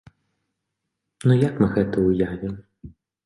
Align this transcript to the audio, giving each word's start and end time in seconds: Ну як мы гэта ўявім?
Ну 1.31 1.37
як 1.47 1.53
мы 1.63 1.67
гэта 1.75 2.05
ўявім? 2.09 2.55